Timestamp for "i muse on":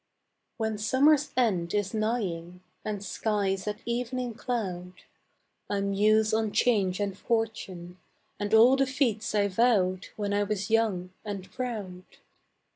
5.69-6.51